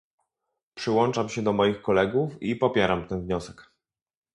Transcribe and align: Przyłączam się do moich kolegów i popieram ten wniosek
Przyłączam 0.73 1.29
się 1.29 1.41
do 1.41 1.53
moich 1.53 1.81
kolegów 1.81 2.41
i 2.41 2.55
popieram 2.55 3.07
ten 3.07 3.21
wniosek 3.23 3.71